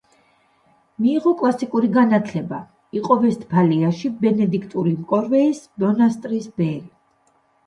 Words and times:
მიიღო 1.05 1.33
კლასიკური 1.41 1.89
განათლება, 1.97 2.61
იყო 3.01 3.17
ვესტფალიაში 3.27 4.11
ბენედიქტური 4.25 4.95
კორვეის 5.13 5.61
მონასტრის 5.85 6.51
ბერი. 6.59 6.83